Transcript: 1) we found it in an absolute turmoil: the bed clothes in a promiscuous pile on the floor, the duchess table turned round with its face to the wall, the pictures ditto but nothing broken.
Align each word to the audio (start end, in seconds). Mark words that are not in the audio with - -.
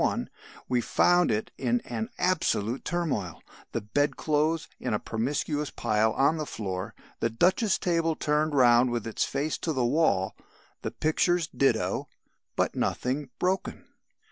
1) 0.01 0.29
we 0.67 0.81
found 0.81 1.29
it 1.29 1.51
in 1.59 1.79
an 1.81 2.09
absolute 2.17 2.83
turmoil: 2.83 3.39
the 3.71 3.81
bed 3.81 4.17
clothes 4.17 4.67
in 4.79 4.95
a 4.95 4.99
promiscuous 4.99 5.69
pile 5.69 6.11
on 6.13 6.37
the 6.37 6.45
floor, 6.47 6.95
the 7.19 7.29
duchess 7.29 7.77
table 7.77 8.15
turned 8.15 8.55
round 8.55 8.89
with 8.89 9.05
its 9.05 9.23
face 9.25 9.59
to 9.59 9.71
the 9.71 9.85
wall, 9.85 10.35
the 10.81 10.89
pictures 10.89 11.45
ditto 11.45 12.07
but 12.55 12.73
nothing 12.75 13.29
broken. 13.37 13.85